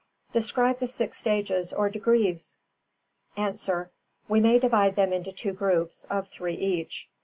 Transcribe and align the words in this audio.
Describe 0.33 0.79
the 0.79 0.87
six 0.87 1.19
stages 1.19 1.71
or 1.71 1.87
degrees? 1.87 2.57
A. 3.37 3.55
We 4.27 4.39
may 4.39 4.57
divide 4.57 4.95
them 4.95 5.13
into 5.13 5.31
two 5.31 5.53
groups, 5.53 6.05
of 6.09 6.27
three 6.27 6.55
each. 6.55 7.07